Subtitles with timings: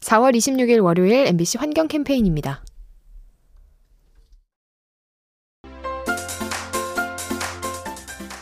[0.00, 2.64] 4월 26일 월요일 MBC 환경 캠페인입니다.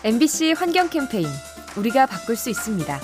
[0.04, 1.26] MBC 환경 캠페인
[1.76, 3.00] 우리가 바꿀 수 있습니다.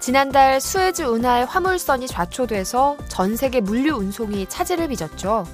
[0.00, 5.44] 지난달 수에즈 운하의 화물선이 좌초돼서 전 세계 물류 운송이 차질을 빚었죠.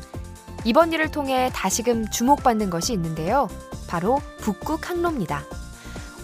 [0.65, 3.49] 이번 일을 통해 다시금 주목받는 것이 있는데요.
[3.89, 5.45] 바로 북극 항로입니다.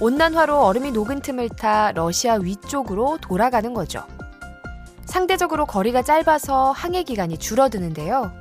[0.01, 4.03] 온난화로 얼음이 녹은 틈을 타 러시아 위쪽으로 돌아가는 거죠.
[5.05, 8.33] 상대적으로 거리가 짧아서 항해 기간이 줄어드는데요.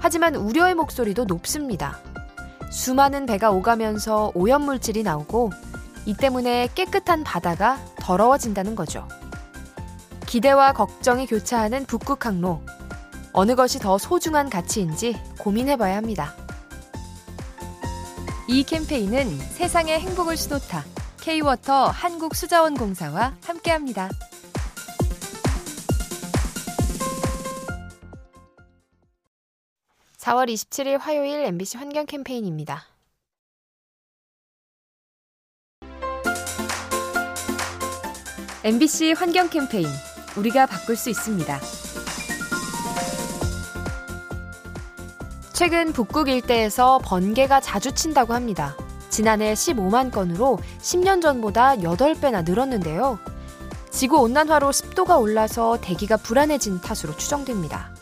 [0.00, 1.98] 하지만 우려의 목소리도 높습니다.
[2.70, 5.50] 수많은 배가 오가면서 오염물질이 나오고
[6.06, 9.06] 이 때문에 깨끗한 바다가 더러워진다는 거죠.
[10.26, 12.62] 기대와 걱정이 교차하는 북극 항로.
[13.32, 16.34] 어느 것이 더 소중한 가치인지 고민해봐야 합니다.
[18.52, 20.84] 이 캠페인은 세상의 행복을 수놓다
[21.20, 24.10] K-워터 한국수자원공사와 함께합니다.
[30.16, 32.86] (4월 27일) 화요일 MBC 환경 캠페인입니다.
[38.64, 39.86] MBC 환경 캠페인
[40.36, 41.60] 우리가 바꿀 수 있습니다.
[45.60, 48.74] 최근 북극 일대에서 번개가 자주 친다고 합니다.
[49.10, 53.18] 지난해 15만 건으로 10년 전보다 8배나 늘었는데요.
[53.90, 57.94] 지구 온난화로 습도가 올라서 대기가 불안해진 탓으로 추정됩니다.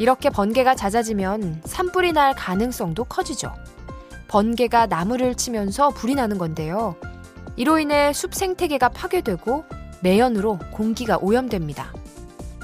[0.00, 3.54] 이렇게 번개가 잦아지면 산불이 날 가능성도 커지죠.
[4.26, 6.96] 번개가 나무를 치면서 불이 나는 건데요.
[7.54, 9.64] 이로 인해 숲 생태계가 파괴되고
[10.00, 11.92] 매연으로 공기가 오염됩니다.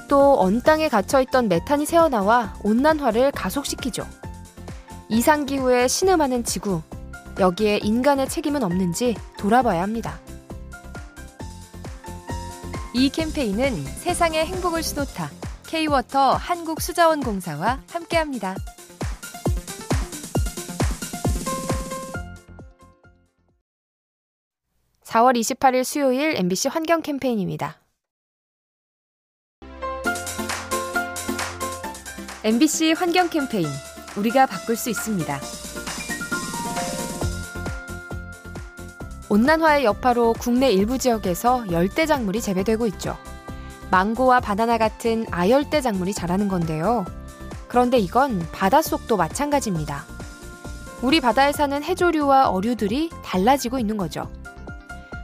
[0.09, 4.07] 또 언땅에 갇혀있던 메탄이 새어나와 온난화를 가속시키죠.
[5.11, 6.83] 이상기후에 신음하는 지구,
[7.39, 10.19] 여기에 인간의 책임은 없는지 돌아봐야 합니다.
[12.95, 15.31] 이 캠페인은 세상의 행복을 수놓다
[15.67, 18.57] K-워터 한국수자원공사와 함께합니다.
[25.05, 27.79] 4월 28일 수요일 MBC 환경 캠페인입니다.
[32.45, 33.67] MBC 환경 캠페인
[34.17, 35.41] 우리가 바꿀 수 있습니다.
[39.29, 43.19] 온난화의 여파로 국내 일부 지역에서 열대 작물이 재배되고 있죠.
[43.91, 47.05] 망고와 바나나 같은 아열대 작물이 자라는 건데요.
[47.67, 50.05] 그런데 이건 바닷속도 마찬가지입니다.
[51.03, 54.31] 우리 바다에 사는 해조류와 어류들이 달라지고 있는 거죠.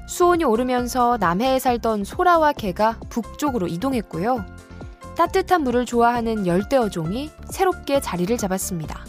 [0.09, 4.54] 수온이 오르면서 남해에 살던 소라와 개가 북쪽으로 이동했고요.
[5.17, 9.05] 따뜻한 물을 좋아하는 열대어종이 새롭게 자리를 잡았습니다.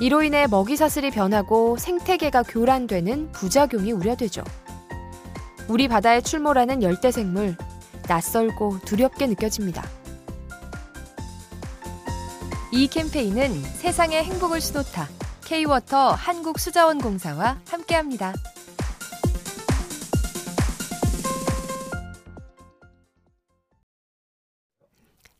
[0.00, 4.42] 이로 인해 먹이 사슬이 변하고 생태계가 교란되는 부작용이 우려되죠.
[5.68, 7.56] 우리 바다에 출몰하는 열대 생물,
[8.08, 9.82] 낯설고 두렵게 느껴집니다.
[12.72, 15.08] 이 캠페인은 세상의 행복을 수놓다
[15.44, 18.34] K-워터 한국수자원공사와 함께합니다.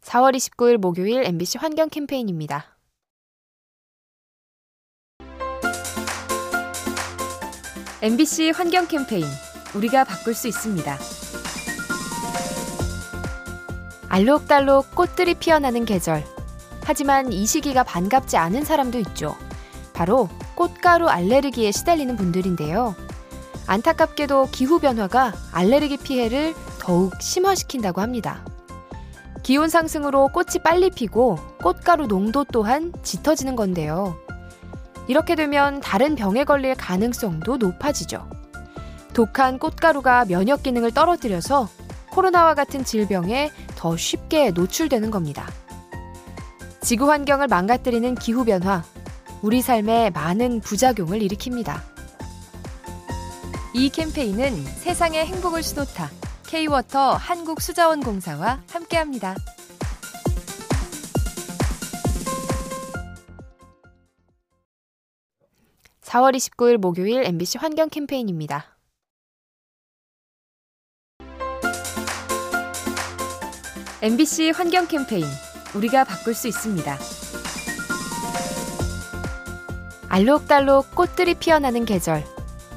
[0.05, 2.77] 4월 29일 목요일 MBC 환경 캠페인입니다.
[8.03, 9.25] MBC 환경 캠페인
[9.75, 10.99] 우리가 바꿀 수 있습니다.
[14.11, 16.23] 알록달록 꽃들이 피어나는 계절.
[16.85, 19.37] 하지만 이 시기가 반갑지 않은 사람도 있죠.
[19.95, 22.95] 바로 꽃가루 알레르기에 시달리는 분들인데요.
[23.67, 28.45] 안타깝게도 기후변화가 알레르기 피해를 더욱 심화시킨다고 합니다.
[29.45, 34.17] 기온 상승으로 꽃이 빨리 피고 꽃가루 농도 또한 짙어지는 건데요.
[35.07, 38.27] 이렇게 되면 다른 병에 걸릴 가능성도 높아지죠.
[39.13, 41.69] 독한 꽃가루가 면역 기능을 떨어뜨려서
[42.11, 45.47] 코로나와 같은 질병에 더 쉽게 노출되는 겁니다.
[46.81, 48.83] 지구 환경을 망가뜨리는 기후변화,
[49.43, 51.83] 우리 삶에 많은 부작용을 일으킵니다.
[53.75, 56.24] 이 캠페인은 세상의 행복을 수놓다
[56.55, 59.35] K-워터 한국수자원공사와 함께합니다.
[66.03, 68.79] (4월 29일) 목요일 MBC 환경 캠페인입니다.
[74.01, 75.25] MBC 환경 캠페인
[75.75, 76.97] 우리가 바꿀 수 있습니다.
[80.09, 82.23] 알록달록 꽃들이 피어나는 계절.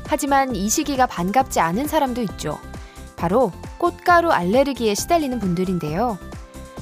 [0.07, 2.60] 하지만 이 시기가 반갑지 않은 사람도 있죠.
[3.16, 6.18] 바로 꽃가루 알레르기에 시달리는 분들인데요.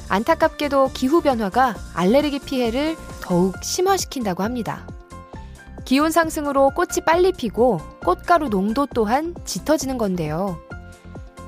[0.08, 4.86] 안타깝게도 기후변화가 알레르기 피해를 더욱 심화시킨다고 합니다.
[5.84, 10.58] 기온 상승으로 꽃이 빨리 피고 꽃가루 농도 또한 짙어지는 건데요.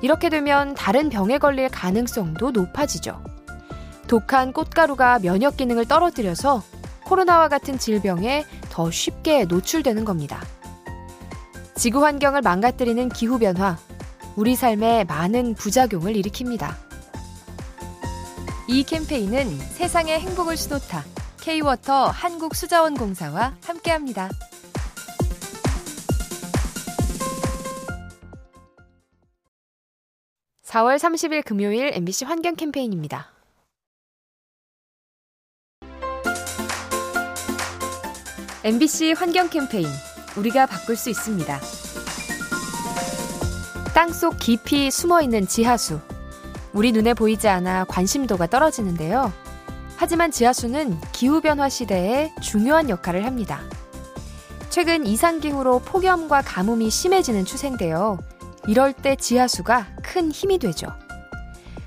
[0.00, 3.22] 이렇게 되면 다른 병에 걸릴 가능성도 높아지죠.
[4.06, 6.62] 독한 꽃가루가 면역 기능을 떨어뜨려서
[7.04, 10.40] 코로나와 같은 질병에 더 쉽게 노출되는 겁니다.
[11.74, 13.78] 지구 환경을 망가뜨리는 기후변화,
[14.38, 16.73] 우리 삶에 많은 부작용을 일으킵니다.
[18.69, 21.05] 이 캠페인은 세상의 행복을 수놓다.
[21.40, 24.29] K-워터 한국수자원공사와 함께합니다.
[30.62, 33.32] 4월 30일 금요일 MBC 환경 캠페인입니다.
[39.17, 39.88] 환경 캠페인
[40.37, 41.88] 우리가 바꿀 수 있습니다.
[43.98, 45.98] 땅속 깊이 숨어 있는 지하수.
[46.72, 49.32] 우리 눈에 보이지 않아 관심도가 떨어지는데요.
[49.96, 53.60] 하지만 지하수는 기후변화 시대에 중요한 역할을 합니다.
[54.70, 58.20] 최근 이상기후로 폭염과 가뭄이 심해지는 추세인데요.
[58.68, 60.86] 이럴 때 지하수가 큰 힘이 되죠.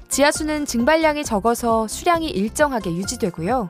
[0.09, 3.69] 지하수는 증발량이 적어서 수량이 일정하게 유지되고요.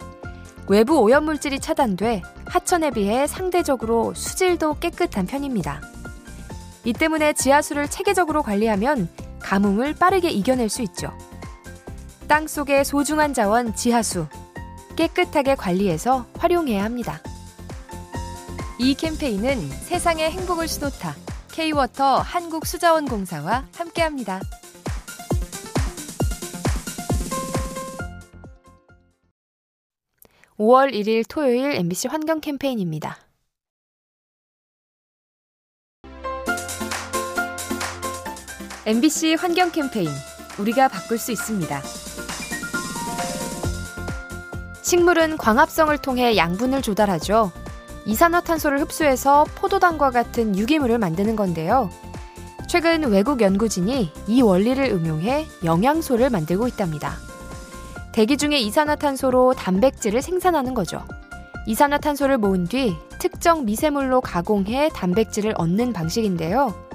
[0.68, 5.80] 외부 오염물질이 차단돼 하천에 비해 상대적으로 수질도 깨끗한 편입니다.
[6.84, 9.08] 이 때문에 지하수를 체계적으로 관리하면
[9.40, 11.12] 가뭄을 빠르게 이겨낼 수 있죠.
[12.28, 14.28] 땅 속의 소중한 자원 지하수
[14.96, 17.22] 깨끗하게 관리해서 활용해야 합니다.
[18.80, 21.16] 이 캠페인은 세상의 행복을 수놓다.
[21.52, 24.42] K-워터 한국수자원공사와 함께합니다.
[30.58, 33.18] (5월 1일) 토요일 MBC 환경 캠페인입니다.
[38.84, 40.10] MBC 환경 캠페인
[40.58, 41.82] 우리가 바꿀 수 있습니다.
[44.82, 47.52] 식물은 광합성을 통해 양분을 조달하죠.
[48.06, 51.92] 이산화탄소를 흡수해서 포도당과 같은 유기물을 만드는 건데요.
[52.68, 57.18] 최근 외국 연구진이 이 원리를 응용해 영양소를 만들고 있답니다.
[58.14, 61.06] 대기 중에 이산화탄소로 단백질을 생산하는 거죠.
[61.68, 66.91] 이산화탄소를 모은 뒤 특정 미세물로 가공해 단백질을 얻는 방식인데요.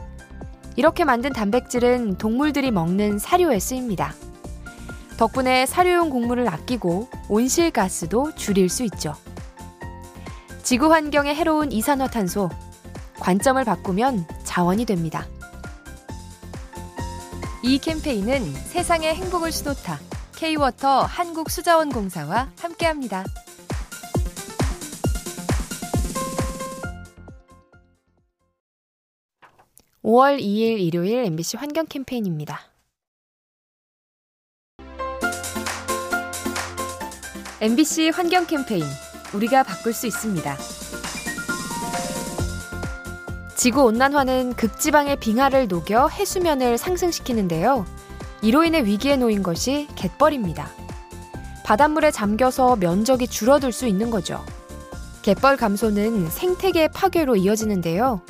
[0.77, 4.15] 이렇게 만든 단백질은 동물들이 먹는 사료에 쓰입니다.
[5.17, 9.15] 덕분에 사료용 곡물을 아끼고 온실가스도 줄일 수 있죠.
[10.63, 12.51] 지구 환경에 해로운 이산화탄소.
[13.19, 15.27] 관점을 바꾸면 자원이 됩니다.
[17.63, 19.99] 이 캠페인은 세상의 행복을 수놓다.
[20.37, 23.25] K-워터 한국수자원공사와 함께합니다.
[30.07, 32.61] (5월 2일) 일요일 MBC 환경 캠페인입니다.
[37.61, 38.85] MBC 환경 캠페인
[39.35, 40.57] 우리가 바꿀 수 있습니다.
[43.57, 47.85] 지구 온난화는 극지방의 빙하를 녹여 해수면을 상승시키는데요.
[48.43, 50.71] 이로 인해 위기에 놓인 것이 갯벌입니다.
[51.65, 54.45] 바닷물에 잠겨서 면적이 줄어들 수 있는 거죠.
[55.23, 58.21] 갯벌 감소는 생태계 파괴로 이어지는데요.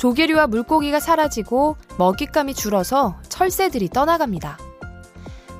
[0.00, 4.56] 조개류와 물고기가 사라지고 먹잇감이 줄어서 철새들이 떠나갑니다.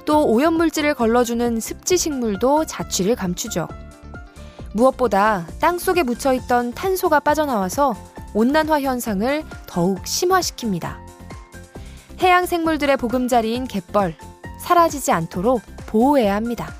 [0.07, 3.69] 또 오염물질을 걸러주는 습지식물도 자취를 감추죠.
[4.73, 7.95] 무엇보다 땅 속에 묻혀 있던 탄소가 빠져나와서
[8.33, 10.97] 온난화 현상을 더욱 심화시킵니다.
[12.23, 14.17] 해양 생물들의 보금자리인 갯벌,
[14.59, 16.73] 사라지지 않도록 보호해야 합니다.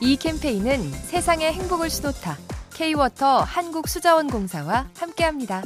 [0.00, 2.53] 이 캠페인은 세상의 행복을 수놓다.
[2.74, 5.62] K-워터 한국수자원공사와 함께합니다.